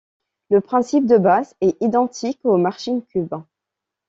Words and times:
Le 0.49 0.61
principe 0.61 1.05
de 1.05 1.19
base 1.19 1.53
est 1.61 1.79
identique 1.83 2.39
au 2.43 2.57
marching 2.57 3.05
cubes. 3.05 3.35